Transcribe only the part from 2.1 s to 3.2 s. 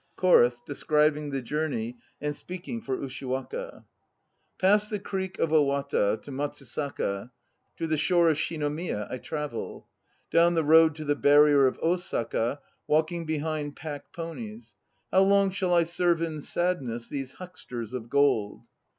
and speaking for